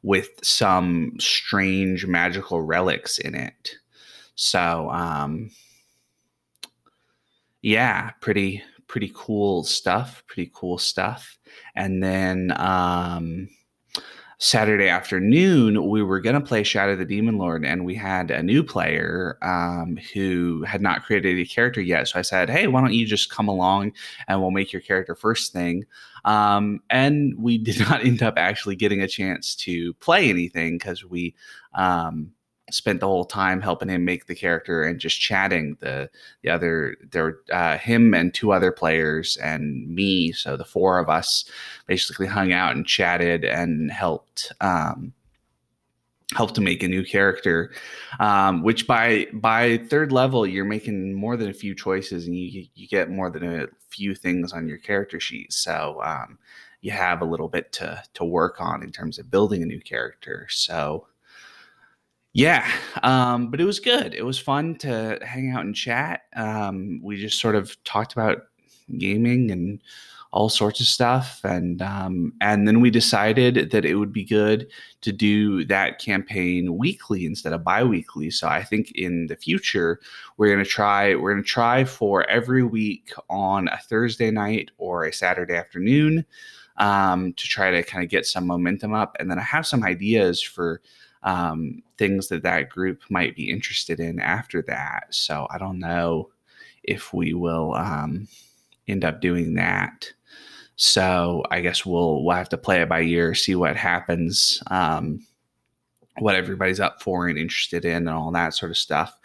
[0.02, 3.76] with some strange magical relics in it.
[4.36, 5.50] So, um,
[7.60, 8.62] yeah, pretty
[8.94, 10.22] pretty cool stuff.
[10.28, 11.36] Pretty cool stuff.
[11.74, 13.48] And then um,
[14.38, 18.40] Saturday afternoon, we were going to play Shadow the Demon Lord, and we had a
[18.40, 22.06] new player um, who had not created a character yet.
[22.06, 23.94] So I said, Hey, why don't you just come along
[24.28, 25.86] and we'll make your character first thing?
[26.24, 31.04] Um, and we did not end up actually getting a chance to play anything because
[31.04, 31.34] we.
[31.74, 32.30] Um,
[32.74, 36.10] spent the whole time helping him make the character and just chatting the
[36.42, 40.32] the other there uh, him and two other players and me.
[40.32, 41.44] So the four of us
[41.86, 45.12] basically hung out and chatted and helped um,
[46.34, 47.72] helped to make a new character.
[48.18, 52.66] Um, which by by third level you're making more than a few choices and you
[52.74, 55.52] you get more than a few things on your character sheet.
[55.52, 56.38] So um,
[56.80, 59.80] you have a little bit to to work on in terms of building a new
[59.80, 60.48] character.
[60.50, 61.06] So
[62.34, 62.68] yeah,
[63.04, 64.12] um, but it was good.
[64.12, 66.22] It was fun to hang out and chat.
[66.34, 68.38] Um, we just sort of talked about
[68.98, 69.80] gaming and
[70.32, 74.66] all sorts of stuff, and um, and then we decided that it would be good
[75.02, 78.30] to do that campaign weekly instead of biweekly.
[78.32, 80.00] So I think in the future
[80.36, 85.12] we're gonna try we're gonna try for every week on a Thursday night or a
[85.12, 86.26] Saturday afternoon
[86.78, 89.84] um, to try to kind of get some momentum up, and then I have some
[89.84, 90.80] ideas for
[91.24, 95.06] um, things that that group might be interested in after that.
[95.10, 96.30] So I don't know
[96.84, 98.28] if we will um,
[98.86, 100.12] end up doing that.
[100.76, 105.24] So I guess we'll we'll have to play it by ear, see what happens, um,
[106.18, 109.18] what everybody's up for and interested in, and all that sort of stuff.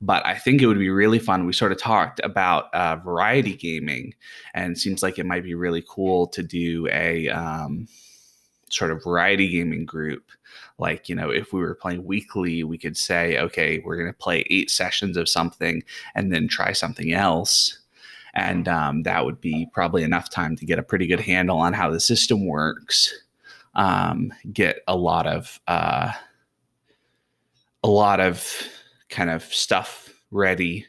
[0.00, 1.44] But I think it would be really fun.
[1.44, 4.14] We sort of talked about uh, variety gaming,
[4.54, 7.88] and seems like it might be really cool to do a um,
[8.70, 10.30] sort of variety gaming group.
[10.78, 14.18] Like, you know, if we were playing weekly, we could say, okay, we're going to
[14.18, 15.82] play eight sessions of something
[16.14, 17.78] and then try something else.
[18.34, 21.72] And um, that would be probably enough time to get a pretty good handle on
[21.72, 23.12] how the system works.
[23.74, 26.12] Um, get a lot of uh,
[27.82, 28.46] a lot of
[29.08, 30.86] kind of stuff ready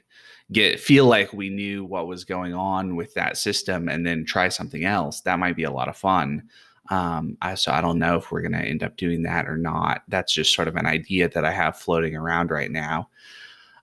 [0.52, 4.50] get feel like we knew what was going on with that system and then try
[4.50, 6.44] something else that might be a lot of fun
[6.90, 9.58] um, I, so I don't know if we're going to end up doing that or
[9.58, 10.04] not.
[10.08, 13.10] That's just sort of an idea that I have floating around right now.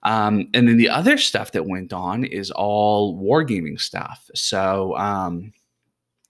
[0.03, 4.29] Um, and then the other stuff that went on is all wargaming stuff.
[4.33, 5.53] So um,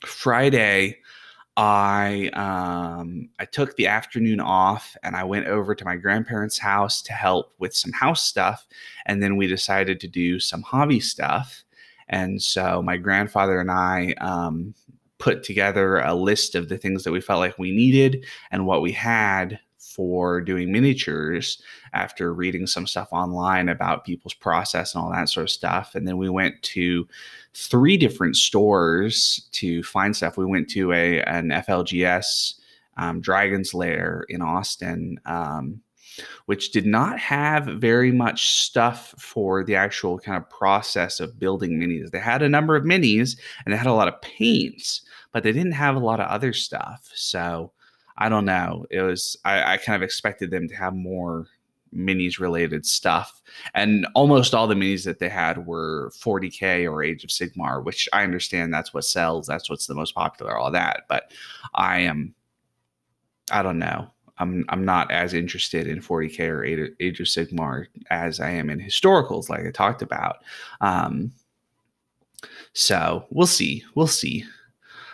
[0.05, 0.97] Friday,
[1.57, 7.01] I um, I took the afternoon off and I went over to my grandparents' house
[7.03, 8.65] to help with some house stuff,
[9.05, 11.63] and then we decided to do some hobby stuff.
[12.07, 14.73] And so my grandfather and I um,
[15.21, 18.81] put together a list of the things that we felt like we needed and what
[18.81, 21.61] we had for doing miniatures
[21.93, 25.95] after reading some stuff online about people's process and all that sort of stuff.
[25.95, 27.07] And then we went to
[27.53, 30.37] three different stores to find stuff.
[30.37, 32.55] We went to a an FLGS
[32.97, 35.19] um, Dragon's Lair in Austin.
[35.25, 35.81] Um,
[36.45, 41.79] which did not have very much stuff for the actual kind of process of building
[41.79, 42.11] minis.
[42.11, 45.51] They had a number of minis and they had a lot of paints, but they
[45.51, 47.09] didn't have a lot of other stuff.
[47.13, 47.71] So
[48.17, 48.85] I don't know.
[48.89, 51.47] It was I, I kind of expected them to have more
[51.93, 53.41] minis related stuff
[53.73, 58.07] and almost all the minis that they had were 40k or age of sigmar which
[58.13, 61.33] i understand that's what sells that's what's the most popular all that but
[61.73, 62.33] i am
[63.51, 64.09] I don't know.
[64.41, 66.63] I'm I'm not as interested in 40k or
[66.99, 70.37] Age of Sigmar as I am in historicals, like I talked about.
[70.81, 71.31] Um,
[72.73, 73.83] so we'll see.
[73.95, 74.43] We'll see.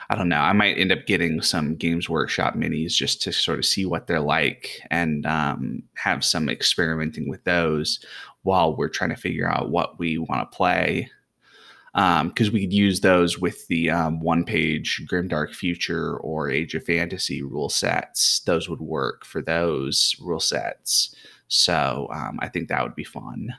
[0.10, 0.40] I don't know.
[0.40, 4.08] I might end up getting some Games Workshop minis just to sort of see what
[4.08, 8.00] they're like and um, have some experimenting with those
[8.44, 11.12] while we're trying to figure out what we want to play
[11.98, 16.76] because um, we could use those with the um, one page Grimdark Future or Age
[16.76, 18.42] of Fantasy rule sets.
[18.42, 21.16] Those would work for those rule sets.
[21.48, 23.52] So um, I think that would be fun.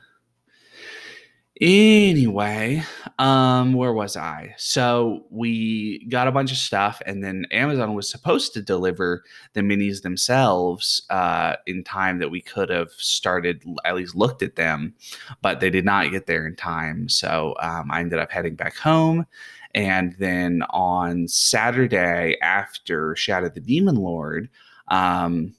[1.60, 2.84] Anyway,
[3.18, 4.54] um, where was I?
[4.58, 9.62] So we got a bunch of stuff, and then Amazon was supposed to deliver the
[9.62, 14.94] minis themselves uh, in time that we could have started, at least looked at them,
[15.42, 17.08] but they did not get there in time.
[17.08, 19.26] So um, I ended up heading back home.
[19.74, 24.48] And then on Saturday, after Shadow the Demon Lord,
[24.88, 25.54] um,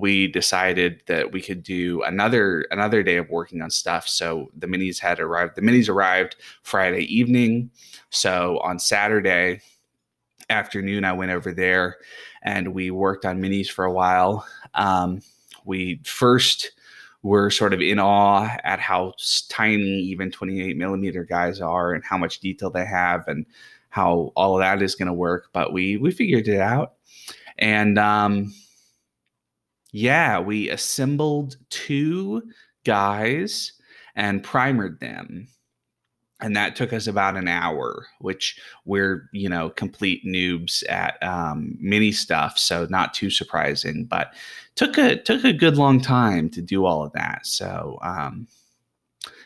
[0.00, 4.06] we decided that we could do another another day of working on stuff.
[4.06, 5.56] So the minis had arrived.
[5.56, 7.70] The minis arrived Friday evening.
[8.10, 9.60] So on Saturday
[10.50, 11.96] afternoon, I went over there
[12.42, 14.46] and we worked on minis for a while.
[14.74, 15.22] Um,
[15.64, 16.72] we first
[17.22, 19.14] were sort of in awe at how
[19.48, 23.46] tiny even 28 millimeter guys are and how much detail they have and
[23.88, 25.48] how all of that is going to work.
[25.54, 26.92] But we we figured it out,
[27.58, 28.52] and um,
[29.92, 32.42] yeah, we assembled two
[32.84, 33.72] guys
[34.14, 35.48] and primered them.
[36.40, 41.78] And that took us about an hour, which we're, you know, complete noobs at um,
[41.80, 42.58] mini stuff.
[42.58, 44.34] So not too surprising, but
[44.74, 47.46] took a took a good long time to do all of that.
[47.46, 48.46] So um,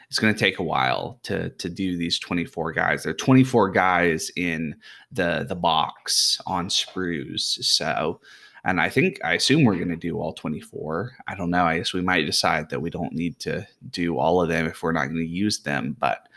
[0.09, 3.05] it's going to take a while to to do these 24 guys.
[3.05, 4.75] There are 24 guys in
[5.13, 7.63] the the box on sprues.
[7.65, 8.21] So
[8.65, 11.13] and I think, I assume we're going to do all 24.
[11.27, 11.65] I don't know.
[11.65, 14.83] I guess we might decide that we don't need to do all of them if
[14.83, 16.29] we're not going to use them, but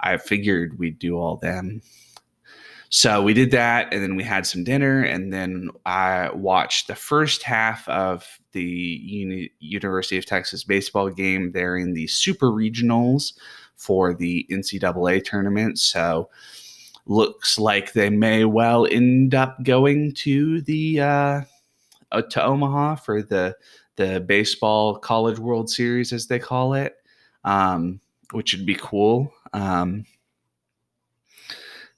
[0.00, 1.82] I figured we'd do all them.
[2.88, 6.94] So we did that, and then we had some dinner, and then I watched the
[6.94, 11.52] first half of the Uni- University of Texas baseball game.
[11.52, 13.32] They're in the super regionals
[13.76, 15.78] for the NCAA tournament.
[15.78, 16.28] So
[17.06, 21.40] looks like they may well end up going to the uh,
[22.20, 23.56] to Omaha for the
[23.96, 26.96] the baseball college World Series as they call it,
[27.44, 28.00] um,
[28.32, 29.32] which would be cool.
[29.52, 30.04] Um,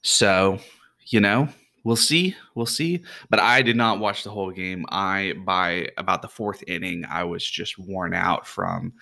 [0.01, 0.59] so,
[1.07, 1.47] you know,
[1.83, 3.01] we'll see, we'll see.
[3.29, 4.85] But I did not watch the whole game.
[4.89, 8.93] I by about the fourth inning, I was just worn out from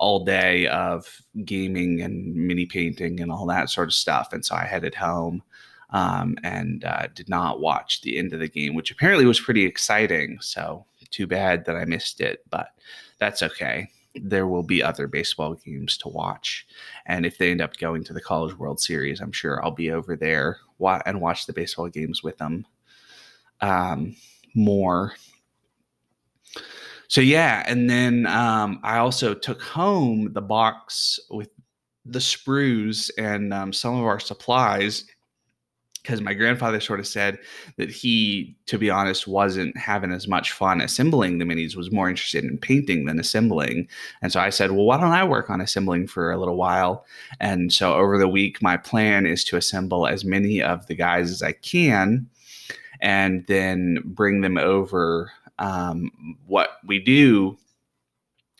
[0.00, 4.54] all day of gaming and mini painting and all that sort of stuff, and so
[4.54, 5.42] I headed home
[5.90, 9.64] um, and uh, did not watch the end of the game, which apparently was pretty
[9.64, 10.38] exciting.
[10.40, 12.68] So too bad that I missed it, but
[13.18, 13.88] that's okay.
[14.14, 16.66] There will be other baseball games to watch.
[17.06, 19.90] And if they end up going to the College World Series, I'm sure I'll be
[19.90, 20.58] over there
[21.06, 22.66] and watch the baseball games with them
[23.60, 24.16] um,
[24.54, 25.14] more.
[27.08, 27.64] So, yeah.
[27.66, 31.50] And then um, I also took home the box with
[32.04, 35.04] the sprues and um, some of our supplies
[36.02, 37.38] because my grandfather sort of said
[37.76, 42.08] that he, to be honest, wasn't having as much fun assembling the minis, was more
[42.08, 43.88] interested in painting than assembling.
[44.22, 47.04] And so I said, well, why don't I work on assembling for a little while?
[47.40, 51.30] And so over the week, my plan is to assemble as many of the guys
[51.30, 52.28] as I can
[53.00, 55.32] and then bring them over.
[55.58, 56.12] Um,
[56.46, 57.58] what we do.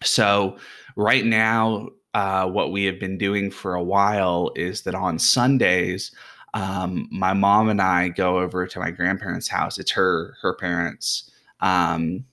[0.02, 0.58] So
[0.96, 6.10] right now, uh, what we have been doing for a while is that on Sundays,
[6.54, 9.78] um, my mom and I go over to my grandparents' house.
[9.78, 11.30] It's her her parents,
[11.60, 12.24] um,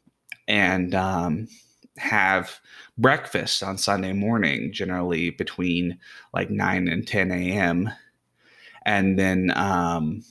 [0.47, 1.47] and um,
[1.97, 2.59] have
[2.97, 5.99] breakfast on Sunday morning, generally between
[6.33, 7.91] like nine and ten a.m.
[8.85, 10.23] And then um,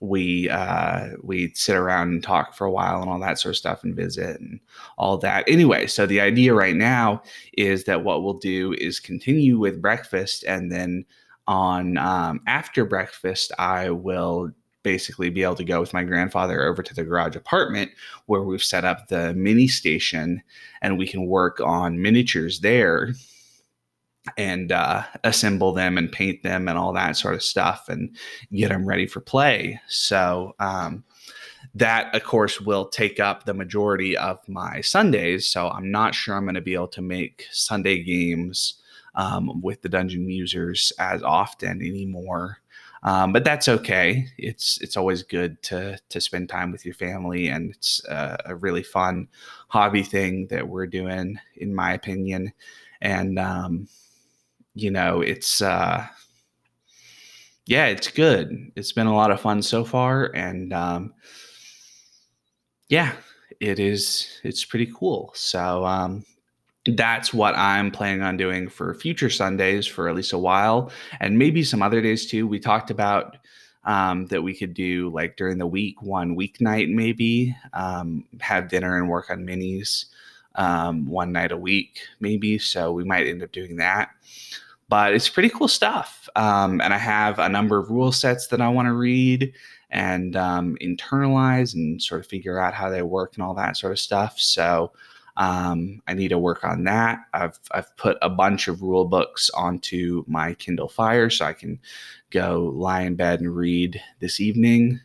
[0.00, 3.56] we uh, we sit around and talk for a while and all that sort of
[3.56, 4.60] stuff and visit and
[4.98, 5.44] all that.
[5.46, 7.22] Anyway, so the idea right now
[7.56, 11.04] is that what we'll do is continue with breakfast and then
[11.46, 16.82] on um, after breakfast, I will basically be able to go with my grandfather over
[16.82, 17.90] to the garage apartment
[18.26, 20.42] where we've set up the mini station
[20.80, 23.12] and we can work on miniatures there
[24.36, 28.16] and uh, assemble them and paint them and all that sort of stuff and
[28.52, 29.80] get them ready for play.
[29.88, 31.04] So, um,
[31.74, 35.48] that of course will take up the majority of my Sundays.
[35.48, 38.81] So, I'm not sure I'm going to be able to make Sunday games
[39.14, 42.58] um, with the dungeon musers as often anymore.
[43.04, 44.28] Um, but that's okay.
[44.38, 48.54] It's it's always good to to spend time with your family, and it's a, a
[48.56, 49.28] really fun
[49.68, 52.52] hobby thing that we're doing, in my opinion.
[53.00, 53.88] And um,
[54.74, 56.06] you know, it's uh,
[57.66, 58.70] yeah, it's good.
[58.76, 61.14] It's been a lot of fun so far, and um,
[62.88, 63.12] yeah,
[63.60, 64.40] it is.
[64.44, 65.32] It's pretty cool.
[65.34, 66.24] So um,
[66.86, 71.38] that's what I'm planning on doing for future Sundays for at least a while, and
[71.38, 72.46] maybe some other days too.
[72.46, 73.36] We talked about
[73.84, 78.96] um, that we could do like during the week, one weeknight maybe, um, have dinner
[78.96, 80.06] and work on minis
[80.54, 82.58] um, one night a week maybe.
[82.58, 84.10] So we might end up doing that.
[84.88, 86.28] But it's pretty cool stuff.
[86.36, 89.52] Um, and I have a number of rule sets that I want to read
[89.90, 93.92] and um, internalize and sort of figure out how they work and all that sort
[93.92, 94.38] of stuff.
[94.38, 94.92] So
[95.36, 97.20] um, I need to work on that.
[97.32, 101.78] I've I've put a bunch of rule books onto my Kindle Fire so I can
[102.30, 105.00] go lie in bed and read this evening.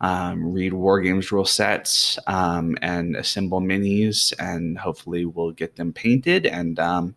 [0.00, 5.92] Um, read war games rule sets um, and assemble minis, and hopefully we'll get them
[5.92, 6.44] painted.
[6.44, 7.14] And um,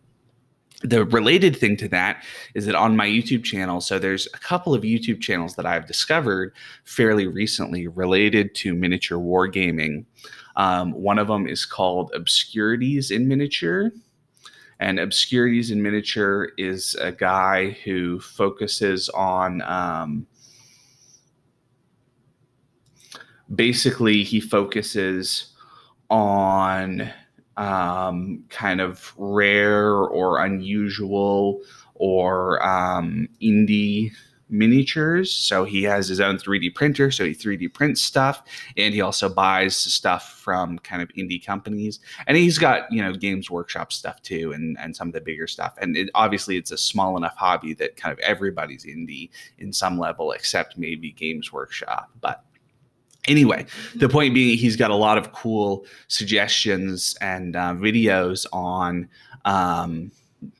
[0.82, 2.24] the related thing to that
[2.54, 5.86] is that on my YouTube channel, so there's a couple of YouTube channels that I've
[5.86, 10.04] discovered fairly recently related to miniature wargaming.
[10.58, 13.92] Um, one of them is called Obscurities in Miniature.
[14.80, 20.26] And Obscurities in Miniature is a guy who focuses on um,
[23.54, 25.52] basically, he focuses
[26.10, 27.10] on
[27.56, 31.60] um, kind of rare or unusual
[31.94, 34.12] or um, indie
[34.50, 35.32] miniatures.
[35.32, 38.42] So he has his own 3D printer, so he 3D prints stuff,
[38.76, 42.00] and he also buys stuff from kind of indie companies.
[42.26, 45.46] And he's got you know Games Workshop stuff too, and and some of the bigger
[45.46, 45.74] stuff.
[45.80, 49.98] And it, obviously, it's a small enough hobby that kind of everybody's indie in some
[49.98, 52.44] level, except maybe Games Workshop, but.
[53.26, 59.06] Anyway, the point being, he's got a lot of cool suggestions and uh, videos on
[59.44, 60.10] um,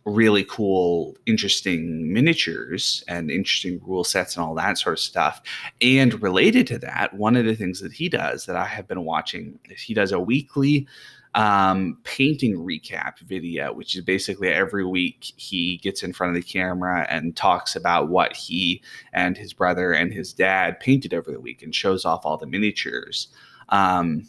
[0.05, 5.41] really cool, interesting miniatures and interesting rule sets and all that sort of stuff.
[5.81, 9.05] And related to that, one of the things that he does that I have been
[9.05, 10.87] watching is he does a weekly
[11.35, 16.49] um, painting recap video, which is basically every week he gets in front of the
[16.49, 21.41] camera and talks about what he and his brother and his dad painted over the
[21.41, 23.29] week and shows off all the miniatures.
[23.69, 24.27] Um,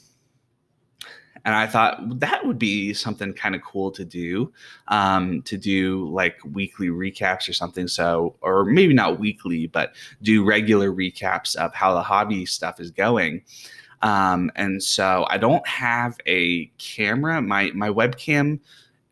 [1.46, 4.52] and I thought that would be something kind of cool to do,
[4.88, 7.88] um, to do like weekly recaps or something.
[7.88, 12.92] So, or maybe not weekly, but do regular recaps of how the hobby stuff is
[12.92, 13.44] going.
[14.02, 17.42] Um, and so I don't have a camera.
[17.42, 18.60] My my webcam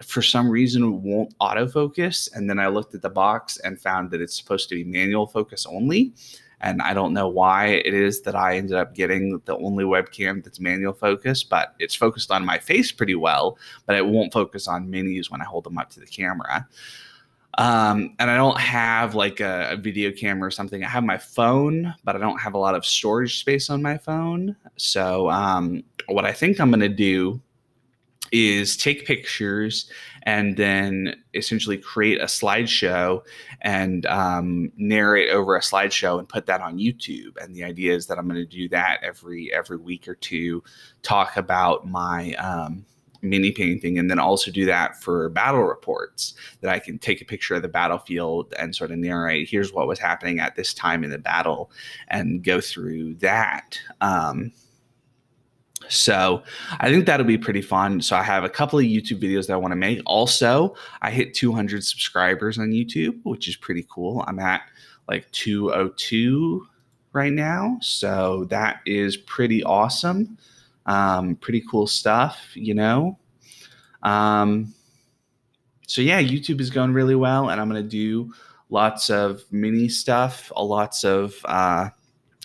[0.04, 2.30] for some reason won't autofocus.
[2.34, 5.28] And then I looked at the box and found that it's supposed to be manual
[5.28, 6.14] focus only.
[6.62, 10.44] And I don't know why it is that I ended up getting the only webcam
[10.44, 14.68] that's manual focus, but it's focused on my face pretty well, but it won't focus
[14.68, 16.68] on minis when I hold them up to the camera.
[17.60, 20.84] Um, and I don't have like a, a, video camera or something.
[20.84, 23.98] I have my phone, but I don't have a lot of storage space on my
[23.98, 24.56] phone.
[24.76, 27.42] So, um, what I think I'm going to do
[28.32, 29.90] is take pictures
[30.24, 33.22] and then essentially create a slideshow
[33.62, 37.38] and um, narrate over a slideshow and put that on YouTube.
[37.42, 40.64] And the idea is that I'm going to do that every every week or two,
[41.02, 42.86] talk about my um,
[43.22, 47.26] mini painting, and then also do that for battle reports that I can take a
[47.26, 51.04] picture of the battlefield and sort of narrate here's what was happening at this time
[51.04, 51.72] in the battle
[52.10, 53.80] and go through that.
[54.02, 54.52] Um,
[55.90, 56.44] so
[56.80, 58.02] I think that'll be pretty fun.
[58.02, 60.02] So I have a couple of YouTube videos that I want to make.
[60.06, 64.24] Also, I hit 200 subscribers on YouTube, which is pretty cool.
[64.28, 64.62] I'm at
[65.08, 66.68] like 202
[67.14, 67.78] right now.
[67.82, 70.38] So that is pretty awesome.
[70.86, 73.18] Um, pretty cool stuff, you know.
[74.04, 74.74] Um,
[75.88, 78.34] so yeah, YouTube is going really well, and I'm gonna do
[78.70, 81.90] lots of mini stuff, lots of uh,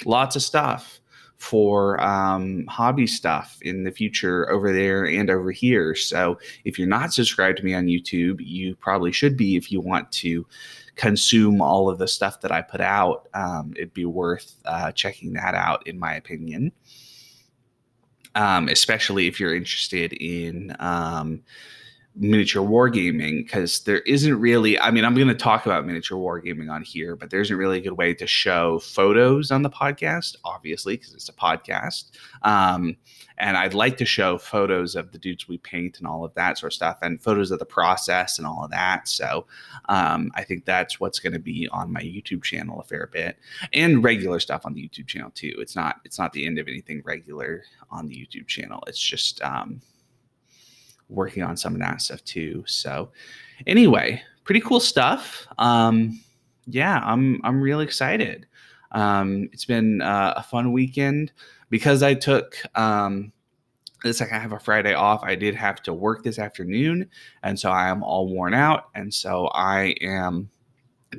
[0.05, 1.01] lots of stuff
[1.43, 5.93] for um, hobby stuff in the future over there and over here.
[5.93, 9.80] So if you're not subscribed to me on YouTube, you probably should be if you
[9.80, 10.47] want to
[10.95, 13.28] consume all of the stuff that I put out.
[13.34, 16.70] Um, it'd be worth uh, checking that out, in my opinion.
[18.36, 21.43] Um, especially if you're interested in um,
[22.14, 26.70] miniature wargaming because there isn't really i mean i'm going to talk about miniature wargaming
[26.70, 30.36] on here but there isn't really a good way to show photos on the podcast
[30.44, 32.10] obviously because it's a podcast.
[32.42, 32.96] Um,
[33.38, 36.58] and i'd like to show photos of the dudes we paint and all of that
[36.58, 39.08] sort of stuff and photos of the process and all of that.
[39.08, 39.46] So
[39.88, 43.38] um, i think that's what's going to be on my youtube channel a fair bit
[43.72, 45.54] and regular stuff on the youtube channel too.
[45.58, 48.82] It's not it's not the end of anything regular on the youtube channel.
[48.86, 49.80] It's just um,
[51.12, 52.64] working on some of that stuff too.
[52.66, 53.10] So
[53.66, 55.46] anyway, pretty cool stuff.
[55.58, 56.20] Um,
[56.66, 58.46] yeah, I'm I'm really excited.
[58.92, 61.32] Um, it's been uh, a fun weekend
[61.70, 63.32] because I took um,
[64.04, 65.22] it's like I have a Friday off.
[65.22, 67.08] I did have to work this afternoon,
[67.42, 70.50] and so I am all worn out, and so I am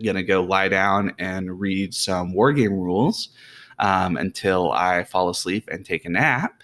[0.04, 3.30] gonna go lie down and read some war game rules
[3.80, 6.64] um, until I fall asleep and take a nap,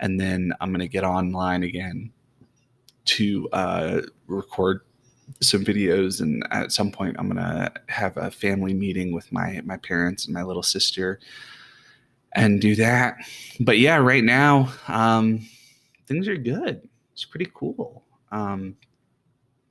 [0.00, 2.12] and then I'm gonna get online again
[3.04, 4.80] to uh, record
[5.40, 9.76] some videos and at some point i'm gonna have a family meeting with my my
[9.78, 11.18] parents and my little sister
[12.34, 13.16] and do that.
[13.60, 15.46] But yeah right now um
[16.06, 16.88] things are good.
[17.12, 18.04] It's pretty cool.
[18.30, 18.76] Um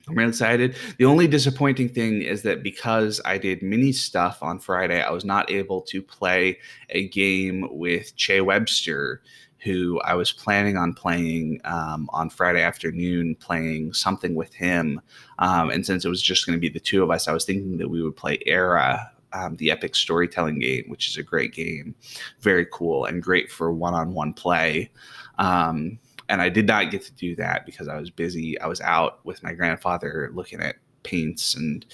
[0.08, 0.76] i'm really excited.
[0.98, 5.24] The only disappointing thing is that because i did mini stuff on friday i was
[5.24, 6.58] not able to play
[6.90, 9.22] a game with che webster
[9.64, 15.00] who I was planning on playing um, on Friday afternoon, playing something with him.
[15.40, 17.46] Um, and since it was just going to be the two of us, I was
[17.46, 21.54] thinking that we would play Era, um, the epic storytelling game, which is a great
[21.54, 21.96] game,
[22.40, 24.90] very cool and great for one on one play.
[25.38, 28.60] Um, and I did not get to do that because I was busy.
[28.60, 31.86] I was out with my grandfather looking at paints and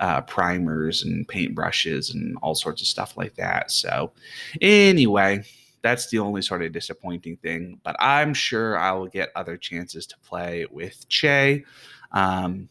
[0.00, 3.70] uh, primers and paint brushes and all sorts of stuff like that.
[3.70, 4.10] So,
[4.60, 5.44] anyway,
[5.82, 7.80] that's the only sort of disappointing thing.
[7.82, 11.64] But I'm sure I will get other chances to play with Che.
[12.12, 12.68] Um,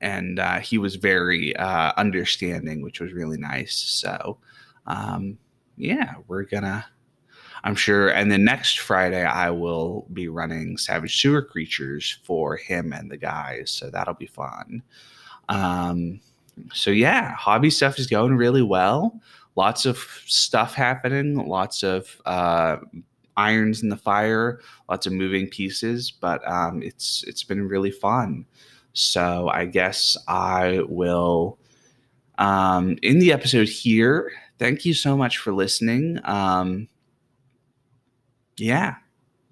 [0.00, 3.76] and uh, he was very uh, understanding, which was really nice.
[3.76, 4.38] So,
[4.86, 5.38] um,
[5.76, 6.86] yeah, we're gonna.
[7.64, 8.08] I'm sure.
[8.08, 13.16] And then next Friday, I will be running Savage Sewer Creatures for him and the
[13.16, 13.70] guys.
[13.70, 14.82] So that'll be fun.
[15.48, 16.20] Um,
[16.72, 19.20] so, yeah, hobby stuff is going really well
[19.56, 22.76] lots of stuff happening, lots of uh,
[23.36, 28.46] irons in the fire, lots of moving pieces, but um, it's it's been really fun.
[28.92, 31.58] So I guess I will
[32.38, 34.32] um, in the episode here.
[34.58, 36.18] Thank you so much for listening.
[36.24, 36.88] Um,
[38.56, 38.94] yeah,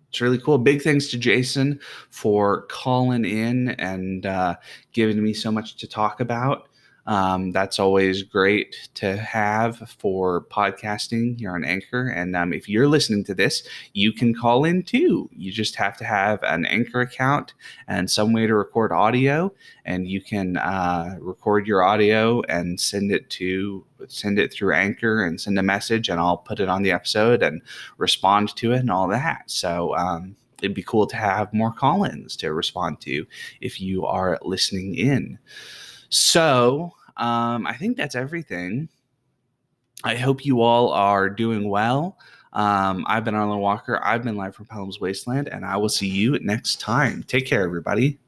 [0.08, 0.56] it's really cool.
[0.56, 1.78] Big thanks to Jason
[2.10, 4.56] for calling in and uh,
[4.92, 6.68] giving me so much to talk about.
[7.06, 12.08] Um, that's always great to have for podcasting here on Anchor.
[12.08, 15.28] And um, if you're listening to this, you can call in too.
[15.32, 17.54] You just have to have an Anchor account
[17.86, 19.52] and some way to record audio,
[19.84, 25.24] and you can uh, record your audio and send it to send it through Anchor
[25.24, 27.62] and send a message, and I'll put it on the episode and
[27.98, 29.44] respond to it and all that.
[29.46, 29.94] So.
[29.96, 33.26] Um, it'd be cool to have more call-ins to respond to
[33.60, 35.38] if you are listening in.
[36.14, 38.88] So um, I think that's everything.
[40.04, 42.18] I hope you all are doing well.
[42.52, 44.00] Um, I've been Arlen Walker.
[44.04, 47.24] I've been live from Pellam's Wasteland, and I will see you next time.
[47.24, 48.18] Take care, everybody.